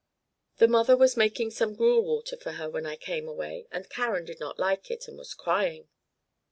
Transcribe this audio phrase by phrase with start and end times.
[0.57, 4.25] The mother was making some gruel water for her when I came away, and Karen
[4.25, 5.89] did not like it, and was crying."